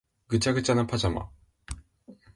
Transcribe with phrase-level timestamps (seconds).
[0.29, 1.29] ぐちゃぐちゃなパジャマ